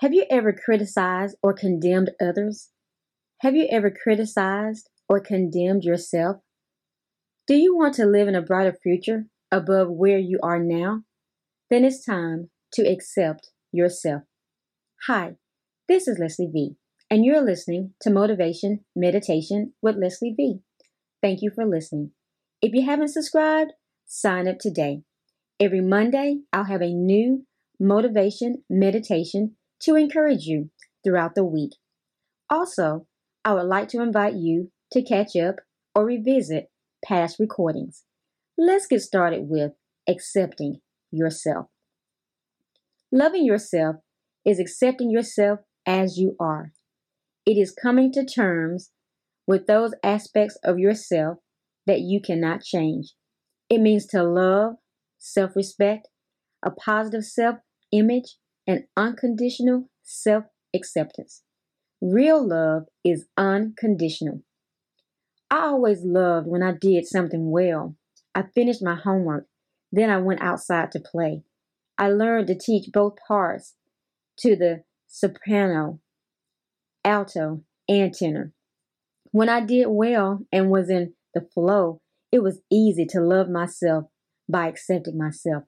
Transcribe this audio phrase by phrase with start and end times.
[0.00, 2.68] Have you ever criticized or condemned others?
[3.40, 6.36] Have you ever criticized or condemned yourself?
[7.46, 11.04] Do you want to live in a brighter future above where you are now?
[11.70, 14.24] Then it's time to accept yourself.
[15.06, 15.36] Hi,
[15.88, 16.76] this is Leslie V,
[17.10, 20.58] and you're listening to Motivation Meditation with Leslie V.
[21.22, 22.10] Thank you for listening.
[22.60, 23.72] If you haven't subscribed,
[24.04, 25.04] sign up today.
[25.58, 27.46] Every Monday, I'll have a new
[27.80, 30.70] motivation meditation to encourage you
[31.04, 31.72] throughout the week.
[32.50, 33.06] Also,
[33.44, 35.56] I would like to invite you to catch up
[35.94, 36.70] or revisit
[37.04, 38.04] past recordings.
[38.58, 39.72] Let's get started with
[40.08, 41.66] accepting yourself.
[43.12, 43.96] Loving yourself
[44.44, 46.72] is accepting yourself as you are.
[47.44, 48.90] It is coming to terms
[49.46, 51.38] with those aspects of yourself
[51.86, 53.14] that you cannot change.
[53.70, 54.74] It means to love,
[55.18, 56.08] self respect,
[56.64, 57.56] a positive self
[57.92, 60.44] image, and unconditional self
[60.74, 61.42] acceptance.
[62.00, 64.42] Real love is unconditional.
[65.50, 67.96] I always loved when I did something well.
[68.34, 69.46] I finished my homework.
[69.92, 71.42] Then I went outside to play.
[71.96, 73.74] I learned to teach both parts
[74.40, 76.00] to the soprano,
[77.04, 78.52] alto, and tenor.
[79.30, 82.00] When I did well and was in the flow,
[82.32, 84.04] it was easy to love myself
[84.48, 85.64] by accepting myself.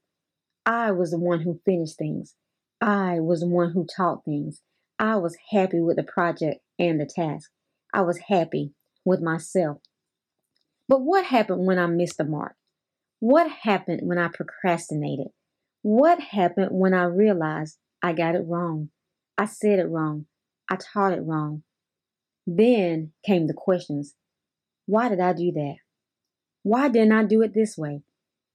[0.67, 2.35] I was the one who finished things.
[2.81, 4.63] I was the one who taught things.
[4.99, 7.51] I was happy with the project and the task.
[7.93, 8.73] I was happy
[9.05, 9.79] with myself.
[10.89, 12.55] But what happened when I missed the mark?
[13.21, 15.29] What happened when I procrastinated?
[15.83, 18.91] What happened when I realized I got it wrong?
[19.37, 20.27] I said it wrong.
[20.69, 21.63] I taught it wrong.
[22.47, 24.15] Then came the questions
[24.87, 25.77] Why did I do that?
[26.63, 28.03] Why didn't I do it this way?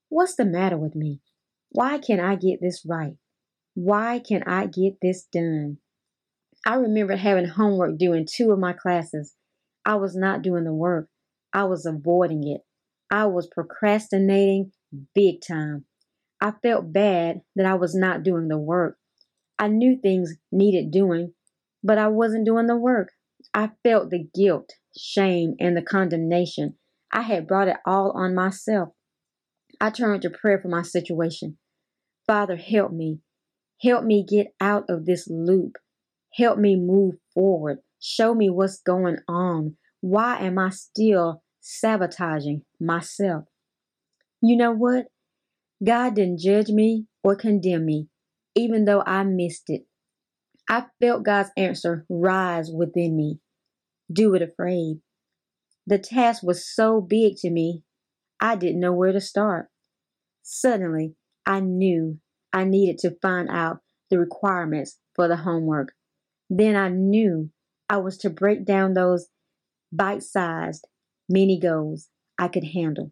[0.10, 1.22] What's the matter with me?
[1.72, 3.18] Why can't I get this right?
[3.76, 5.78] Why can I get this done?
[6.66, 9.36] I remember having homework due in two of my classes.
[9.86, 11.10] I was not doing the work.
[11.54, 12.62] I was avoiding it.
[13.12, 14.72] I was procrastinating
[15.14, 15.86] big time.
[16.40, 18.98] I felt bad that I was not doing the work.
[19.58, 21.34] I knew things needed doing,
[21.84, 23.12] but I wasn't doing the work.
[23.54, 26.76] I felt the guilt, shame, and the condemnation.
[27.12, 28.90] I had brought it all on myself.
[29.82, 31.58] I turned to prayer for my situation.
[32.26, 33.20] Father, help me.
[33.84, 35.78] Help me get out of this loop.
[36.36, 37.80] Help me move forward.
[38.00, 39.76] Show me what's going on.
[40.02, 43.46] Why am I still sabotaging myself?
[44.42, 45.08] You know what?
[45.84, 48.08] God didn't judge me or condemn me,
[48.56, 49.84] even though I missed it.
[50.70, 53.40] I felt God's answer rise within me.
[54.12, 55.02] Do it afraid.
[55.86, 57.84] The task was so big to me,
[58.40, 59.68] I didn't know where to start.
[60.42, 61.16] Suddenly,
[61.46, 62.20] I knew
[62.54, 65.94] I needed to find out the requirements for the homework.
[66.50, 67.50] Then I knew
[67.90, 69.28] I was to break down those
[69.92, 70.88] bite sized
[71.28, 73.12] mini goals I could handle.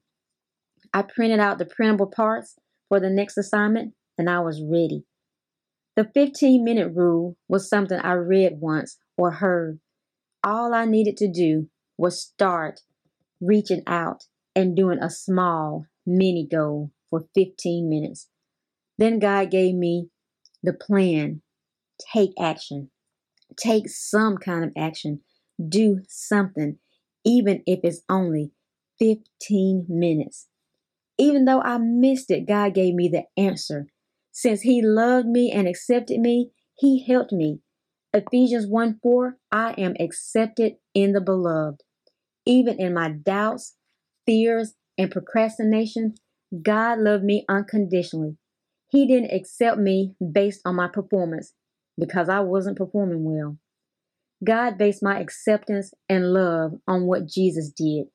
[0.94, 2.56] I printed out the printable parts
[2.90, 5.06] for the next assignment and I was ready.
[5.96, 9.80] The 15 minute rule was something I read once or heard.
[10.44, 12.82] All I needed to do was start
[13.40, 14.24] reaching out
[14.56, 18.28] and doing a small mini goal for 15 minutes.
[19.02, 20.10] Then God gave me
[20.62, 21.42] the plan.
[22.14, 22.92] Take action.
[23.58, 25.22] Take some kind of action.
[25.60, 26.78] Do something,
[27.26, 28.52] even if it's only
[29.00, 30.50] 15 minutes.
[31.18, 33.88] Even though I missed it, God gave me the answer.
[34.32, 37.62] Since He loved me and accepted me, He helped me.
[38.14, 41.82] Ephesians 1 4, I am accepted in the beloved.
[42.46, 43.78] Even in my doubts,
[44.28, 46.14] fears, and procrastination,
[46.62, 48.38] God loved me unconditionally.
[48.92, 51.54] He didn't accept me based on my performance
[51.98, 53.58] because I wasn't performing well.
[54.44, 58.08] God based my acceptance and love on what Jesus did.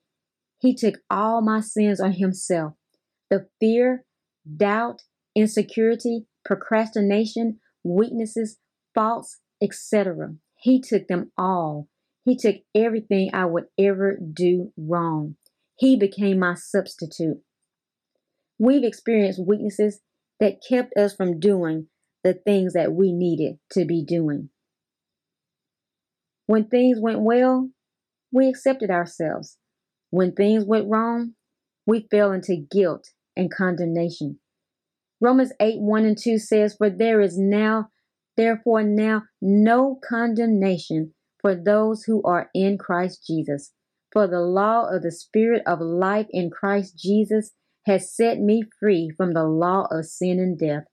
[0.61, 2.75] He took all my sins on Himself.
[3.31, 4.05] The fear,
[4.57, 5.03] doubt,
[5.35, 8.59] insecurity, procrastination, weaknesses,
[8.95, 10.35] faults, etc.
[10.59, 11.89] He took them all.
[12.25, 15.37] He took everything I would ever do wrong.
[15.77, 17.39] He became my substitute.
[18.59, 20.01] We've experienced weaknesses
[20.41, 21.89] that kept us from doing
[22.23, 24.51] the things that we needed to be doing.
[26.47, 27.71] When things went well,
[28.33, 29.59] we accepted ourselves.
[30.11, 31.35] When things went wrong,
[31.87, 34.39] we fell into guilt and condemnation.
[35.21, 37.89] Romans 8 1 and 2 says, For there is now,
[38.37, 43.73] therefore, now no condemnation for those who are in Christ Jesus.
[44.13, 47.53] For the law of the Spirit of life in Christ Jesus
[47.87, 50.85] has set me free from the law of sin and death.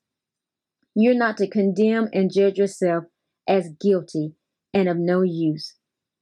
[0.96, 3.06] You're not to condemn and judge yourself
[3.48, 4.36] as guilty
[4.74, 5.76] and of no use.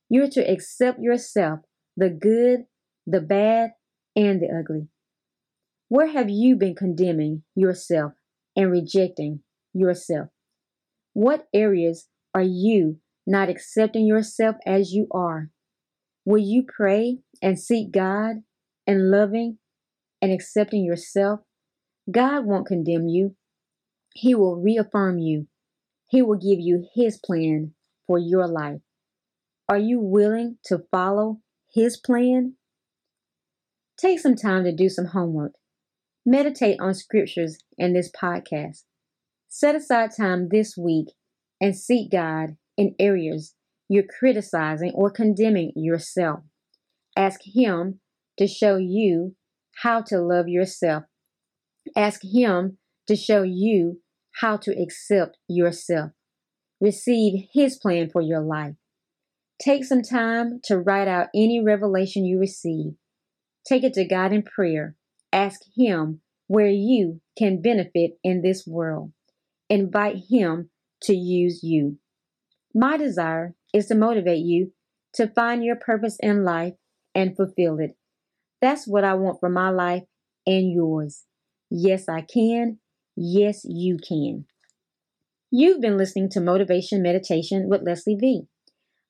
[0.09, 1.59] You're to accept yourself,
[1.97, 2.61] the good,
[3.05, 3.71] the bad,
[4.15, 4.87] and the ugly.
[5.89, 8.13] Where have you been condemning yourself
[8.55, 9.41] and rejecting
[9.73, 10.29] yourself?
[11.13, 15.49] What areas are you not accepting yourself as you are?
[16.23, 18.43] Will you pray and seek God
[18.87, 19.57] and loving
[20.21, 21.41] and accepting yourself?
[22.09, 23.35] God won't condemn you.
[24.13, 25.47] He will reaffirm you.
[26.07, 27.73] He will give you His plan
[28.07, 28.81] for your life.
[29.69, 31.39] Are you willing to follow
[31.73, 32.55] His plan?
[33.97, 35.53] Take some time to do some homework.
[36.25, 38.83] Meditate on scriptures and this podcast.
[39.47, 41.07] Set aside time this week
[41.59, 43.55] and seek God in areas
[43.91, 46.39] you're criticizing or condemning yourself.
[47.17, 47.99] Ask Him
[48.37, 49.35] to show you
[49.83, 51.03] how to love yourself.
[51.95, 52.77] Ask Him
[53.07, 54.01] to show you
[54.41, 56.11] how to accept yourself.
[56.79, 58.75] Receive His plan for your life.
[59.61, 62.93] Take some time to write out any revelation you receive.
[63.67, 64.95] Take it to God in prayer
[65.33, 69.13] Ask Him where you can benefit in this world.
[69.69, 70.69] Invite Him
[71.03, 71.97] to use you.
[72.75, 74.73] My desire is to motivate you
[75.13, 76.73] to find your purpose in life
[77.15, 77.97] and fulfill it.
[78.61, 80.03] That's what I want for my life
[80.45, 81.25] and yours.
[81.69, 82.79] Yes, I can.
[83.15, 84.45] Yes, you can.
[85.49, 88.43] You've been listening to Motivation Meditation with Leslie V.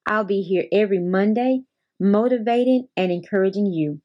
[0.07, 1.62] I'll be here every Monday,
[2.00, 4.01] motivating and encouraging you.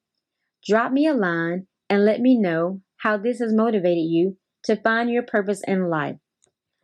[0.66, 5.10] Drop me a line and let me know how this has motivated you to find
[5.10, 6.16] your purpose in life.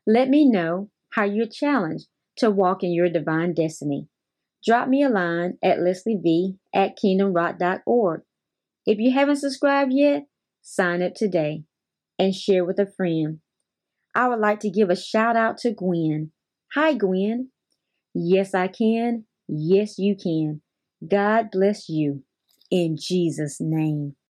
[0.06, 2.06] Let me know how you're challenged
[2.36, 4.08] to walk in your divine destiny.
[4.64, 8.22] Drop me a line at lesliev at kingdomrock.org.
[8.87, 10.26] If you haven't subscribed yet,
[10.61, 11.64] sign up today
[12.19, 13.38] and share with a friend.
[14.14, 16.32] I would like to give a shout out to Gwen.
[16.75, 17.50] Hi, Gwen.
[18.14, 19.25] Yes, I can.
[19.49, 20.62] Yes, you can.
[21.06, 22.25] God bless you.
[22.70, 24.17] In Jesus' name.